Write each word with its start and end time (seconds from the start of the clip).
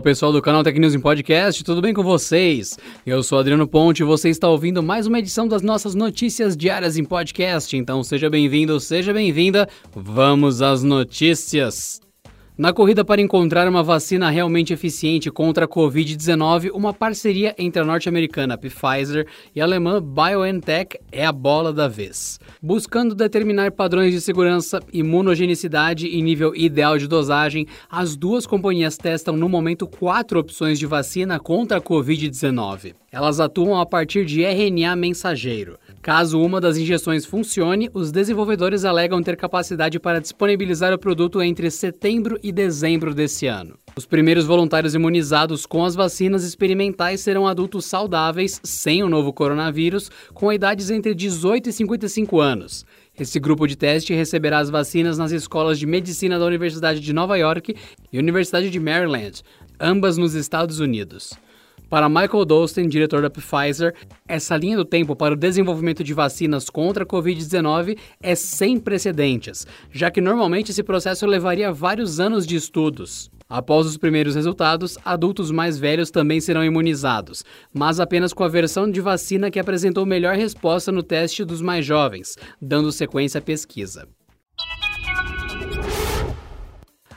Fala 0.00 0.02
pessoal 0.02 0.32
do 0.32 0.40
canal 0.40 0.62
Tech 0.62 0.78
em 0.78 0.98
Podcast, 0.98 1.62
tudo 1.62 1.82
bem 1.82 1.92
com 1.92 2.02
vocês? 2.02 2.78
Eu 3.04 3.22
sou 3.22 3.38
Adriano 3.38 3.68
Ponte 3.68 4.00
e 4.00 4.04
você 4.04 4.30
está 4.30 4.48
ouvindo 4.48 4.82
mais 4.82 5.06
uma 5.06 5.18
edição 5.18 5.46
das 5.46 5.60
nossas 5.60 5.94
notícias 5.94 6.56
diárias 6.56 6.96
em 6.96 7.04
podcast. 7.04 7.76
Então 7.76 8.02
seja 8.02 8.30
bem-vindo, 8.30 8.80
seja 8.80 9.12
bem-vinda. 9.12 9.68
Vamos 9.94 10.62
às 10.62 10.82
notícias. 10.82 12.00
Na 12.60 12.74
corrida 12.74 13.02
para 13.02 13.22
encontrar 13.22 13.66
uma 13.66 13.82
vacina 13.82 14.28
realmente 14.28 14.70
eficiente 14.70 15.30
contra 15.30 15.64
a 15.64 15.68
Covid-19, 15.68 16.70
uma 16.74 16.92
parceria 16.92 17.54
entre 17.56 17.80
a 17.80 17.84
norte-americana 17.86 18.58
Pfizer 18.58 19.26
e 19.56 19.62
a 19.62 19.64
alemã 19.64 19.98
BioNTech 19.98 20.98
é 21.10 21.24
a 21.24 21.32
bola 21.32 21.72
da 21.72 21.88
vez. 21.88 22.38
Buscando 22.60 23.14
determinar 23.14 23.72
padrões 23.72 24.12
de 24.12 24.20
segurança, 24.20 24.78
imunogenicidade 24.92 26.06
e 26.06 26.20
nível 26.20 26.54
ideal 26.54 26.98
de 26.98 27.08
dosagem, 27.08 27.66
as 27.90 28.14
duas 28.14 28.46
companhias 28.46 28.98
testam 28.98 29.38
no 29.38 29.48
momento 29.48 29.86
quatro 29.86 30.38
opções 30.38 30.78
de 30.78 30.84
vacina 30.84 31.40
contra 31.40 31.78
a 31.78 31.80
Covid-19. 31.80 32.92
Elas 33.10 33.40
atuam 33.40 33.80
a 33.80 33.86
partir 33.86 34.26
de 34.26 34.44
RNA 34.44 34.94
mensageiro. 34.96 35.78
Caso 36.02 36.40
uma 36.40 36.62
das 36.62 36.78
injeções 36.78 37.26
funcione, 37.26 37.90
os 37.92 38.10
desenvolvedores 38.10 38.86
alegam 38.86 39.22
ter 39.22 39.36
capacidade 39.36 40.00
para 40.00 40.18
disponibilizar 40.18 40.94
o 40.94 40.98
produto 40.98 41.42
entre 41.42 41.70
setembro 41.70 42.38
e 42.42 42.50
dezembro 42.50 43.14
desse 43.14 43.46
ano. 43.46 43.76
Os 43.94 44.06
primeiros 44.06 44.46
voluntários 44.46 44.94
imunizados 44.94 45.66
com 45.66 45.84
as 45.84 45.94
vacinas 45.94 46.42
experimentais 46.42 47.20
serão 47.20 47.46
adultos 47.46 47.84
saudáveis, 47.84 48.58
sem 48.64 49.02
o 49.02 49.10
novo 49.10 49.30
coronavírus, 49.30 50.10
com 50.32 50.50
idades 50.50 50.90
entre 50.90 51.14
18 51.14 51.68
e 51.68 51.72
55 51.72 52.40
anos. 52.40 52.86
Esse 53.18 53.38
grupo 53.38 53.66
de 53.66 53.76
teste 53.76 54.14
receberá 54.14 54.58
as 54.58 54.70
vacinas 54.70 55.18
nas 55.18 55.32
escolas 55.32 55.78
de 55.78 55.84
medicina 55.84 56.38
da 56.38 56.46
Universidade 56.46 57.00
de 57.00 57.12
Nova 57.12 57.36
York 57.36 57.76
e 58.10 58.18
Universidade 58.18 58.70
de 58.70 58.80
Maryland, 58.80 59.42
ambas 59.78 60.16
nos 60.16 60.32
Estados 60.32 60.80
Unidos. 60.80 61.34
Para 61.90 62.08
Michael 62.08 62.44
Dolsten, 62.44 62.88
diretor 62.88 63.20
da 63.20 63.28
Pfizer, 63.28 63.92
essa 64.28 64.56
linha 64.56 64.76
do 64.76 64.84
tempo 64.84 65.16
para 65.16 65.34
o 65.34 65.36
desenvolvimento 65.36 66.04
de 66.04 66.14
vacinas 66.14 66.70
contra 66.70 67.02
a 67.02 67.06
Covid-19 67.06 67.98
é 68.22 68.36
sem 68.36 68.78
precedentes, 68.78 69.66
já 69.90 70.08
que 70.08 70.20
normalmente 70.20 70.70
esse 70.70 70.84
processo 70.84 71.26
levaria 71.26 71.72
vários 71.72 72.20
anos 72.20 72.46
de 72.46 72.54
estudos. 72.54 73.28
Após 73.48 73.86
os 73.86 73.96
primeiros 73.96 74.36
resultados, 74.36 74.96
adultos 75.04 75.50
mais 75.50 75.76
velhos 75.76 76.12
também 76.12 76.40
serão 76.40 76.64
imunizados, 76.64 77.44
mas 77.74 77.98
apenas 77.98 78.32
com 78.32 78.44
a 78.44 78.48
versão 78.48 78.88
de 78.88 79.00
vacina 79.00 79.50
que 79.50 79.58
apresentou 79.58 80.06
melhor 80.06 80.36
resposta 80.36 80.92
no 80.92 81.02
teste 81.02 81.44
dos 81.44 81.60
mais 81.60 81.84
jovens, 81.84 82.36
dando 82.62 82.92
sequência 82.92 83.38
à 83.38 83.42
pesquisa. 83.42 84.06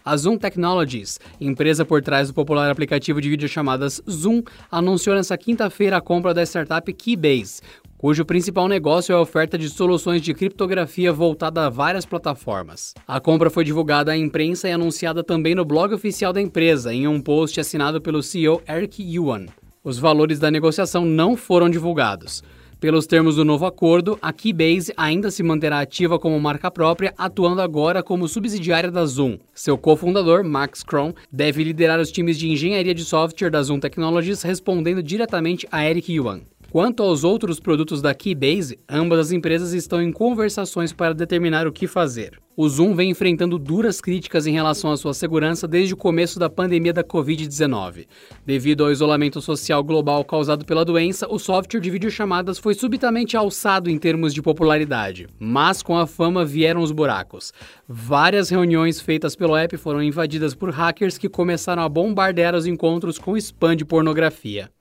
A 0.06 0.18
Zoom 0.18 0.38
Technologies, 0.38 1.18
empresa 1.40 1.86
por 1.86 2.02
trás 2.02 2.28
do 2.28 2.34
popular 2.34 2.70
aplicativo 2.70 3.22
de 3.22 3.30
videochamadas 3.30 4.02
Zoom, 4.10 4.44
anunciou 4.70 5.16
nesta 5.16 5.38
quinta-feira 5.38 5.96
a 5.96 6.02
compra 6.02 6.34
da 6.34 6.44
startup 6.44 6.92
Keybase, 6.92 7.62
cujo 7.98 8.26
principal 8.26 8.68
negócio 8.68 9.14
é 9.14 9.16
a 9.16 9.22
oferta 9.22 9.58
de 9.58 9.70
soluções 9.70 10.22
de 10.22 10.34
criptografia 10.34 11.14
voltada 11.14 11.66
a 11.66 11.70
várias 11.70 12.06
plataformas. 12.06 12.94
A 13.08 13.22
compra 13.22 13.50
foi 13.50 13.64
divulgada 13.64 14.12
à 14.12 14.18
imprensa 14.18 14.68
e 14.68 14.74
anunciada 14.74 15.24
também 15.24 15.56
no 15.56 15.64
blog 15.64 15.94
oficial 15.94 16.34
da 16.34 16.42
empresa, 16.42 16.94
em 16.94 17.08
um 17.08 17.22
post 17.22 17.58
assinado 17.62 18.02
pelo 18.02 18.22
CEO 18.22 18.62
Eric 18.68 19.02
Yuan. 19.02 19.46
Os 19.82 19.98
valores 19.98 20.38
da 20.38 20.52
negociação 20.52 21.06
não 21.06 21.38
foram 21.38 21.70
divulgados. 21.70 22.44
Pelos 22.84 23.08
termos 23.08 23.38
do 23.38 23.46
novo 23.46 23.66
acordo, 23.66 24.20
a 24.22 24.34
Keybase 24.34 24.92
ainda 24.98 25.32
se 25.32 25.42
manterá 25.42 25.80
ativa 25.80 26.20
como 26.20 26.38
marca 26.38 26.70
própria, 26.70 27.14
atuando 27.18 27.62
agora 27.62 28.04
como 28.04 28.28
subsidiária 28.28 28.92
da 28.92 29.06
Zoom. 29.06 29.38
Seu 29.54 29.78
cofundador, 29.78 30.44
Max 30.44 30.84
Kron, 30.84 31.14
deve 31.32 31.64
liderar 31.64 31.98
os 31.98 32.12
times 32.12 32.38
de 32.38 32.50
engenharia 32.50 32.94
de 32.94 33.06
software 33.06 33.50
da 33.50 33.64
Zoom 33.64 33.80
Technologies, 33.80 34.42
respondendo 34.42 35.02
diretamente 35.02 35.66
a 35.72 35.86
Eric 35.86 36.12
Yuan. 36.12 36.42
Quanto 36.74 37.04
aos 37.04 37.24
outros 37.24 37.60
produtos 37.60 38.02
da 38.02 38.16
Keybase, 38.16 38.80
ambas 38.90 39.20
as 39.20 39.32
empresas 39.32 39.74
estão 39.74 40.02
em 40.02 40.12
conversações 40.12 40.92
para 40.92 41.14
determinar 41.14 41.68
o 41.68 41.72
que 41.72 41.86
fazer. 41.86 42.40
O 42.58 42.68
Zoom 42.68 42.96
vem 42.96 43.12
enfrentando 43.12 43.60
duras 43.60 44.02
críticas 44.02 44.48
em 44.48 44.54
relação 44.54 44.92
à 44.92 44.98
sua 44.98 45.14
segurança 45.14 45.68
desde 45.68 45.94
o 45.94 45.98
começo 45.98 46.40
da 46.40 46.50
pandemia 46.50 46.92
da 46.92 47.04
Covid-19. 47.04 48.08
Devido 48.44 48.84
ao 48.84 48.92
isolamento 48.92 49.40
social 49.40 49.84
global 49.84 50.26
causado 50.26 50.66
pela 50.66 50.84
doença, 50.84 51.28
o 51.30 51.38
software 51.38 51.80
de 51.80 51.92
videochamadas 51.92 52.58
foi 52.58 52.74
subitamente 52.74 53.38
alçado 53.38 53.88
em 53.88 54.00
termos 54.00 54.34
de 54.34 54.42
popularidade. 54.42 55.28
Mas 55.38 55.84
com 55.84 55.96
a 55.96 56.08
fama 56.08 56.44
vieram 56.44 56.82
os 56.82 56.92
buracos. 56.92 57.54
Várias 57.88 58.50
reuniões 58.50 59.00
feitas 59.00 59.36
pelo 59.36 59.56
app 59.56 59.78
foram 59.78 60.02
invadidas 60.02 60.56
por 60.56 60.72
hackers 60.72 61.20
que 61.20 61.30
começaram 61.30 61.84
a 61.84 61.90
bombardear 61.90 62.56
os 62.56 62.66
encontros 62.66 63.20
com 63.20 63.38
spam 63.38 63.76
de 63.76 63.86
pornografia. 63.86 64.72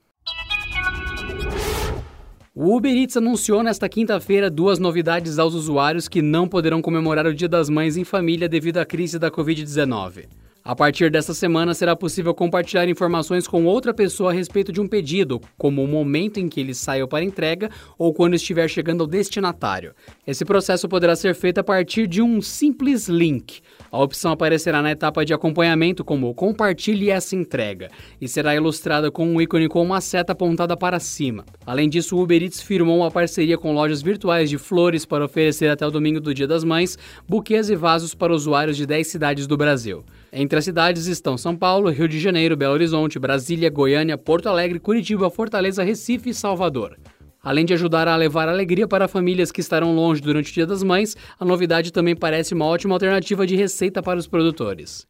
O 2.55 2.75
Uber 2.75 2.95
Eats 2.95 3.17
anunciou 3.17 3.63
nesta 3.63 3.89
quinta-feira 3.89 4.47
duas 4.47 4.77
novidades 4.77 5.39
aos 5.39 5.55
usuários 5.55 6.07
que 6.07 6.21
não 6.21 6.47
poderão 6.47 6.83
comemorar 6.83 7.25
o 7.25 7.33
Dia 7.33 7.49
das 7.49 7.67
Mães 7.67 7.97
em 7.97 8.03
família 8.03 8.47
devido 8.47 8.77
à 8.77 8.85
crise 8.85 9.17
da 9.17 9.31
Covid-19. 9.31 10.27
A 10.65 10.73
partir 10.73 11.11
desta 11.11 11.33
semana 11.33 11.73
será 11.73 11.93
possível 11.93 12.33
compartilhar 12.33 12.87
informações 12.87 13.45
com 13.45 13.65
outra 13.65 13.93
pessoa 13.93 14.31
a 14.31 14.33
respeito 14.33 14.71
de 14.71 14.79
um 14.79 14.87
pedido, 14.87 15.41
como 15.57 15.83
o 15.83 15.87
momento 15.87 16.39
em 16.39 16.47
que 16.47 16.57
ele 16.57 16.73
saiu 16.73 17.05
para 17.05 17.21
entrega 17.21 17.69
ou 17.97 18.13
quando 18.13 18.35
estiver 18.35 18.69
chegando 18.69 19.01
ao 19.01 19.07
destinatário. 19.07 19.93
Esse 20.25 20.45
processo 20.45 20.87
poderá 20.87 21.17
ser 21.17 21.35
feito 21.35 21.57
a 21.57 21.63
partir 21.65 22.07
de 22.07 22.21
um 22.21 22.41
simples 22.41 23.09
link. 23.09 23.59
A 23.91 24.01
opção 24.01 24.31
aparecerá 24.31 24.81
na 24.81 24.91
etapa 24.91 25.25
de 25.25 25.33
acompanhamento 25.33 26.01
como 26.01 26.33
compartilhe 26.33 27.09
essa 27.09 27.35
entrega 27.35 27.91
e 28.21 28.27
será 28.29 28.55
ilustrada 28.55 29.11
com 29.11 29.27
um 29.27 29.41
ícone 29.41 29.67
com 29.67 29.83
uma 29.83 29.99
seta 29.99 30.31
apontada 30.31 30.77
para 30.77 30.97
cima. 30.97 31.43
Além 31.65 31.89
disso, 31.89 32.15
o 32.15 32.21
Uber 32.21 32.41
Eats 32.41 32.61
firmou 32.61 32.99
uma 32.99 33.11
parceria 33.11 33.57
com 33.57 33.73
lojas 33.73 34.01
virtuais 34.01 34.49
de 34.49 34.57
flores 34.57 35.05
para 35.05 35.25
oferecer 35.25 35.67
até 35.67 35.85
o 35.85 35.91
domingo 35.91 36.21
do 36.21 36.33
Dia 36.33 36.47
das 36.47 36.63
Mães 36.63 36.97
buquês 37.27 37.69
e 37.69 37.75
vasos 37.75 38.15
para 38.15 38.33
usuários 38.33 38.77
de 38.77 38.85
10 38.85 39.05
cidades 39.05 39.45
do 39.45 39.57
Brasil. 39.57 40.05
Entre 40.35 40.57
as 40.57 40.65
cidades 40.65 41.05
estão 41.05 41.37
São 41.37 41.55
Paulo, 41.55 41.91
Rio 41.91 42.07
de 42.07 42.19
Janeiro, 42.19 42.57
Belo 42.57 42.73
Horizonte, 42.73 43.19
Brasília, 43.19 43.69
Goiânia, 43.69 44.17
Porto 44.17 44.49
Alegre, 44.49 44.79
Curitiba, 44.79 45.29
Fortaleza, 45.29 45.83
Recife 45.83 46.31
e 46.31 46.33
Salvador. 46.33 46.97
Além 47.39 47.63
de 47.63 47.73
ajudar 47.75 48.07
a 48.07 48.15
levar 48.15 48.49
alegria 48.49 48.87
para 48.87 49.07
famílias 49.07 49.51
que 49.51 49.61
estarão 49.61 49.95
longe 49.95 50.21
durante 50.21 50.49
o 50.49 50.53
Dia 50.55 50.65
das 50.65 50.81
Mães, 50.81 51.15
a 51.39 51.45
novidade 51.45 51.93
também 51.93 52.15
parece 52.15 52.55
uma 52.55 52.65
ótima 52.65 52.95
alternativa 52.95 53.45
de 53.45 53.55
receita 53.55 54.01
para 54.01 54.17
os 54.17 54.25
produtores. 54.25 55.05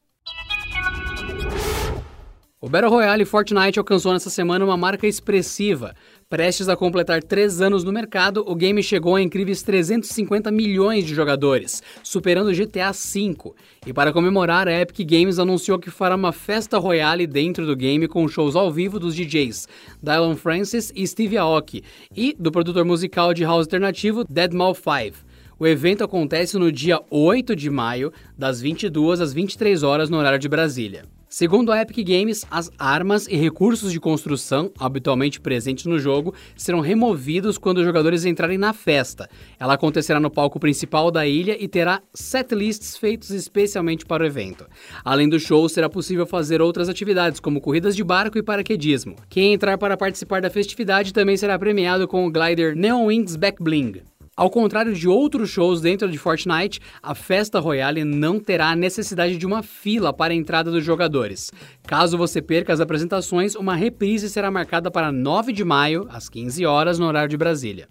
O 2.59 2.69
Battle 2.69 2.91
Royale 2.91 3.25
Fortnite 3.25 3.79
alcançou 3.79 4.11
nessa 4.11 4.29
semana 4.29 4.63
uma 4.63 4.78
marca 4.78 5.07
expressiva. 5.07 5.94
Prestes 6.33 6.67
a 6.67 6.75
completar 6.75 7.21
três 7.21 7.61
anos 7.61 7.83
no 7.83 7.91
mercado, 7.91 8.44
o 8.47 8.55
game 8.55 8.81
chegou 8.81 9.16
a 9.16 9.21
incríveis 9.21 9.61
350 9.61 10.49
milhões 10.49 11.05
de 11.05 11.13
jogadores, 11.13 11.83
superando 12.01 12.47
o 12.47 12.51
GTA 12.51 12.91
V. 12.91 13.53
E 13.85 13.94
para 13.94 14.11
comemorar, 14.11 14.67
a 14.67 14.81
Epic 14.81 15.07
Games 15.07 15.38
anunciou 15.38 15.77
que 15.77 15.91
fará 15.91 16.16
uma 16.16 16.31
festa 16.31 16.79
royale 16.79 17.27
dentro 17.27 17.67
do 17.67 17.75
game 17.75 18.07
com 18.07 18.27
shows 18.27 18.55
ao 18.55 18.72
vivo 18.72 18.99
dos 18.99 19.13
DJs 19.13 19.67
Dylan 20.01 20.35
Francis 20.35 20.91
e 20.95 21.05
Steve 21.05 21.38
Aoki 21.38 21.83
e 22.16 22.35
do 22.39 22.51
produtor 22.51 22.83
musical 22.83 23.31
de 23.31 23.43
house 23.43 23.67
alternativo 23.67 24.25
Deadmau5. 24.25 25.13
O 25.59 25.67
evento 25.67 26.03
acontece 26.03 26.57
no 26.57 26.72
dia 26.72 26.99
8 27.11 27.55
de 27.55 27.69
maio, 27.69 28.11
das 28.35 28.59
22 28.59 29.22
às 29.22 29.33
23 29.33 29.83
horas 29.83 30.09
no 30.09 30.17
horário 30.17 30.39
de 30.39 30.49
Brasília. 30.49 31.03
Segundo 31.33 31.71
a 31.71 31.81
Epic 31.81 32.07
Games, 32.07 32.45
as 32.51 32.69
armas 32.77 33.27
e 33.27 33.35
recursos 33.35 33.91
de 33.91 33.99
construção 33.99 34.71
habitualmente 34.77 35.41
presentes 35.41 35.85
no 35.85 35.97
jogo 35.97 36.31
serão 36.55 36.79
removidos 36.79 37.58
quando 37.58 37.79
os 37.79 37.85
jogadores 37.85 38.23
entrarem 38.23 38.55
na 38.55 38.72
festa. 38.72 39.28
Ela 39.59 39.73
acontecerá 39.73 40.19
no 40.19 40.29
palco 40.29 40.59
principal 40.59 41.09
da 41.09 41.25
ilha 41.25 41.58
e 41.59 41.67
terá 41.67 42.03
setlists 42.13 42.96
feitos 42.97 43.31
especialmente 43.31 44.05
para 44.05 44.22
o 44.22 44.28
evento. 44.28 44.67
Além 45.03 45.28
do 45.28 45.40
show, 45.40 45.67
será 45.67 45.90
possível 45.90 46.28
fazer 46.28 46.61
outras 46.61 46.87
atividades, 46.87 47.40
como 47.40 47.59
corridas 47.59 47.96
de 47.96 48.03
barco 48.03 48.37
e 48.37 48.43
paraquedismo. 48.43 49.16
Quem 49.28 49.53
entrar 49.53 49.79
para 49.79 49.97
participar 49.97 50.40
da 50.40 50.52
festividade 50.52 51.11
também 51.11 51.35
será 51.35 51.58
premiado 51.58 52.08
com 52.08 52.28
o 52.28 52.31
glider 52.31 52.75
Neon 52.75 53.05
Wings 53.05 53.35
Back 53.35 53.58
Bling. 53.59 54.03
Ao 54.35 54.50
contrário 54.50 54.96
de 54.96 55.08
outros 55.08 55.52
shows 55.52 55.80
dentro 55.80 56.09
de 56.09 56.18
Fortnite, 56.18 56.80
a 57.03 57.14
Festa 57.14 57.59
Royale 57.59 58.03
não 58.03 58.40
terá 58.40 58.76
necessidade 58.76 59.38
de 59.38 59.46
uma 59.46 59.62
fila 59.62 60.12
para 60.12 60.34
a 60.34 60.35
entrada 60.35 60.72
dos 60.72 60.84
jogadores. 60.84 61.52
Caso 61.85 62.18
você 62.18 62.41
perca 62.41 62.74
as 62.74 62.80
apresentações, 62.80 63.53
uma 63.53 63.76
reprise 63.76 64.28
será 64.28 64.50
marcada 64.50 64.90
para 64.90 65.12
9 65.12 65.53
de 65.53 65.64
maio, 65.64 66.08
às 66.09 66.30
15 66.30 66.66
horas, 66.66 66.97
no 66.97 67.06
horário 67.06 67.30
de 67.30 67.38
Brasília. 67.38 67.88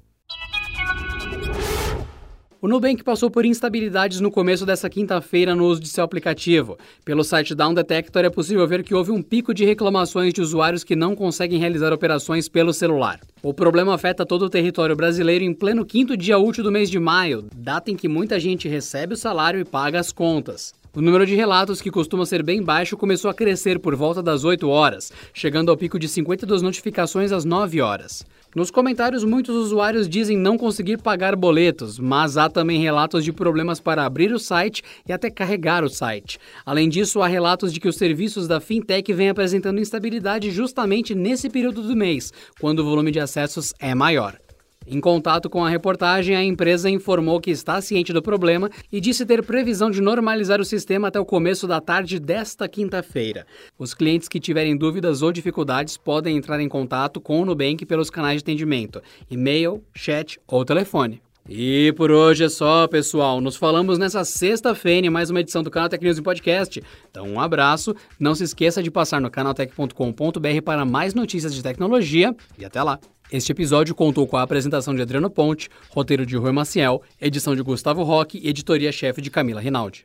O 2.63 2.69
Nubank 2.69 3.03
passou 3.03 3.29
por 3.29 3.45
instabilidades 3.45 4.21
no 4.21 4.31
começo 4.31 4.65
dessa 4.65 4.89
quinta-feira 4.89 5.53
no 5.53 5.67
uso 5.67 5.81
de 5.81 5.89
seu 5.89 6.05
aplicativo. 6.05 6.79
Pelo 7.05 7.25
site 7.25 7.57
Down 7.57 7.75
Detector 7.75 8.25
é 8.25 8.31
possível 8.31 8.65
ver 8.69 8.85
que 8.85 8.95
houve 8.95 9.11
um 9.11 9.21
pico 9.21 9.53
de 9.53 9.65
reclamações 9.65 10.33
de 10.33 10.41
usuários 10.41 10.85
que 10.85 10.95
não 10.95 11.17
conseguem 11.17 11.59
realizar 11.59 11.93
operações 11.93 12.49
pelo 12.49 12.73
celular. 12.73 13.19
O 13.43 13.53
problema 13.53 13.93
afeta 13.93 14.25
todo 14.25 14.43
o 14.43 14.49
território 14.49 14.95
brasileiro 14.95 15.43
em 15.43 15.53
pleno 15.53 15.85
quinto 15.85 16.17
dia 16.17 16.39
útil 16.39 16.63
do 16.63 16.71
mês 16.71 16.89
de 16.89 17.01
maio, 17.01 17.49
data 17.53 17.91
em 17.91 17.97
que 17.97 18.07
muita 18.07 18.39
gente 18.39 18.69
recebe 18.69 19.15
o 19.15 19.17
salário 19.17 19.59
e 19.59 19.65
paga 19.65 19.99
as 19.99 20.13
contas. 20.13 20.73
O 20.95 21.01
número 21.01 21.25
de 21.25 21.35
relatos, 21.35 21.81
que 21.81 21.91
costuma 21.91 22.27
ser 22.27 22.43
bem 22.43 22.63
baixo, 22.63 22.99
começou 22.99 23.31
a 23.31 23.35
crescer 23.35 23.79
por 23.79 23.97
volta 23.97 24.23
das 24.23 24.45
8 24.45 24.69
horas, 24.69 25.11
chegando 25.33 25.71
ao 25.71 25.77
pico 25.77 25.99
de 25.99 26.07
52 26.07 26.61
notificações 26.61 27.33
às 27.33 27.47
9 27.47 27.81
horas. 27.81 28.27
Nos 28.55 28.71
comentários, 28.71 29.25
muitos 29.25 29.57
usuários 29.57 30.07
dizem 30.07 30.37
não 30.37 30.59
conseguir 30.59 30.99
pagar 30.99 31.35
boletos, 31.35 31.99
mas 31.99 32.37
há 32.37 32.51
também 32.51 32.79
relatos 32.79 33.25
de 33.25 33.33
problemas 33.33 33.81
para 33.81 34.05
abrir 34.05 34.31
o 34.35 34.39
site 34.39 34.83
e 35.09 35.15
até 35.15 35.31
carregar 35.31 35.83
o 35.83 35.89
site. 35.89 36.39
Além 36.67 36.91
disso, 36.91 37.23
há 37.23 37.27
relatos 37.27 37.73
de 37.73 37.81
que 37.81 37.89
os 37.89 37.97
serviços 37.97 38.47
da 38.47 38.61
fintech 38.61 39.11
vêm 39.15 39.31
apresentando 39.31 39.81
instabilidade 39.81 40.51
justamente 40.51 41.15
nesse 41.15 41.49
período 41.49 41.81
do 41.81 41.97
mês, 41.97 42.35
quando 42.61 42.81
o 42.81 42.85
volume 42.85 43.11
de 43.11 43.19
acessos 43.19 43.73
é 43.81 43.95
maior. 43.95 44.42
Em 44.87 45.01
contato 45.01 45.49
com 45.49 45.65
a 45.65 45.69
reportagem, 45.69 46.35
a 46.35 46.43
empresa 46.43 46.91
informou 46.91 47.41
que 47.41 47.51
está 47.51 47.81
ciente 47.81 48.13
do 48.13 48.23
problema 48.23 48.71
e 48.91 49.01
disse 49.01 49.25
ter 49.25 49.43
previsão 49.43 49.91
de 49.91 50.01
normalizar 50.01 50.61
o 50.61 50.65
sistema 50.65 51.09
até 51.09 51.21
o 51.21 51.25
começo 51.25 51.67
da 51.67 51.81
tarde 51.81 52.19
desta 52.19 52.69
quinta-feira. 52.69 53.47
Os 53.79 53.95
clientes 53.95 54.29
que 54.29 54.41
tiverem 54.41 54.77
dúvidas 54.77 55.23
ou 55.23 55.33
dificuldades 55.33 55.97
podem 55.97 56.37
entrar 56.37 56.61
em 56.61 56.69
contato 56.69 57.21
com 57.21 57.41
o 57.41 57.45
Nubank 57.45 57.85
pelos 57.87 58.11
canais 58.11 58.43
de 58.43 58.45
atendimento, 58.45 59.03
e-mail, 59.31 59.83
chat 59.95 60.39
ou 60.47 60.65
telefone. 60.65 61.23
E 61.49 61.93
por 61.97 62.11
hoje 62.11 62.45
é 62.45 62.49
só, 62.49 62.87
pessoal. 62.87 63.41
Nos 63.41 63.57
falamos 63.57 63.99
nessa 63.99 64.25
sexta-feira 64.25 65.07
em 65.07 65.11
mais 65.11 65.29
uma 65.29 65.41
edição 65.41 65.63
do 65.63 65.71
Canaltech 65.71 66.03
News 66.03 66.19
em 66.19 66.23
Podcast. 66.23 66.83
Então, 67.11 67.27
um 67.27 67.41
abraço. 67.41 67.97
Não 68.19 68.35
se 68.35 68.45
esqueça 68.45 68.83
de 68.83 68.91
passar 68.91 69.21
no 69.21 69.31
canaltech.com.br 69.31 70.63
para 70.65 70.85
mais 70.85 71.15
notícias 71.15 71.53
de 71.53 71.63
tecnologia 71.63 72.35
e 72.57 72.65
até 72.65 72.81
lá. 72.83 73.01
Este 73.33 73.51
episódio 73.51 73.95
contou 73.95 74.27
com 74.27 74.37
a 74.37 74.43
apresentação 74.43 74.95
de 74.95 75.01
Adriano 75.01 75.31
Ponte, 75.31 75.71
roteiro 75.89 76.27
de 76.27 76.37
Rui 76.37 76.53
Maciel, 76.53 77.01
edição 77.19 77.57
de 77.57 77.63
Gustavo 77.63 78.03
Roque 78.03 78.39
e 78.39 78.51
editoria-chefe 78.51 79.23
de 79.23 79.31
Camila 79.31 79.59
Rinaldi. 79.59 80.05